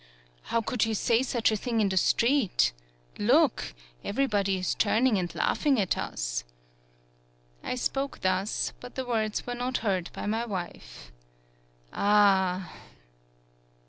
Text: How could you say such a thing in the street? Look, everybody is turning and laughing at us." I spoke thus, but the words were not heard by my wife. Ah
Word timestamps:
How 0.45 0.61
could 0.61 0.83
you 0.83 0.95
say 0.95 1.21
such 1.21 1.51
a 1.51 1.55
thing 1.55 1.79
in 1.79 1.89
the 1.89 1.95
street? 1.95 2.73
Look, 3.19 3.75
everybody 4.03 4.57
is 4.57 4.73
turning 4.73 5.19
and 5.19 5.31
laughing 5.35 5.79
at 5.79 5.95
us." 5.95 6.43
I 7.63 7.75
spoke 7.75 8.21
thus, 8.21 8.73
but 8.79 8.95
the 8.95 9.05
words 9.05 9.45
were 9.45 9.53
not 9.53 9.77
heard 9.85 10.09
by 10.13 10.25
my 10.25 10.43
wife. 10.43 11.11
Ah 11.93 12.73